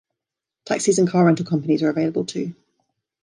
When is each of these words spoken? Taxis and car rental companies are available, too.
Taxis 0.65 0.97
and 0.97 1.07
car 1.07 1.25
rental 1.25 1.45
companies 1.45 1.83
are 1.83 1.89
available, 1.91 2.25
too. 2.25 2.55